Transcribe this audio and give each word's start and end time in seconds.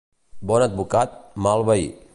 Bon 0.51 0.65
advocat, 0.67 1.15
mal 1.49 1.67
veí. 1.71 1.91